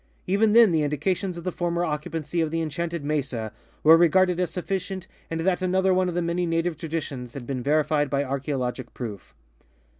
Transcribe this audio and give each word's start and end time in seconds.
Even 0.25 0.53
then 0.53 0.71
the 0.71 0.81
indications 0.81 1.37
of 1.37 1.43
the 1.43 1.51
former 1.51 1.85
occupancy 1.85 2.41
of 2.41 2.49
the 2.49 2.59
En 2.59 2.71
chanted 2.71 3.03
Mesa 3.05 3.51
were 3.83 3.95
regarded 3.95 4.39
as 4.39 4.49
sufficient 4.49 5.05
and 5.29 5.41
that 5.41 5.61
another 5.61 5.93
one 5.93 6.09
of 6.09 6.23
many 6.23 6.47
native 6.47 6.75
traditions 6.75 7.35
had 7.35 7.45
been 7.45 7.61
verified 7.61 8.09
by 8.09 8.23
archeologic 8.23 8.95
proof. 8.95 9.35